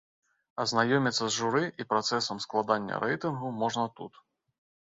Азнаёміцца 0.63 1.19
з 1.19 1.29
журы 1.41 1.61
і 1.85 1.87
працэсам 1.91 2.37
складання 2.47 3.01
рэйтынгу 3.05 3.53
можна 3.63 3.85
тут. 4.01 4.13